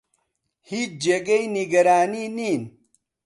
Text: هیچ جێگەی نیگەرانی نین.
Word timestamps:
هیچ 0.69 0.91
جێگەی 1.03 1.45
نیگەرانی 1.55 2.25
نین. 2.37 2.61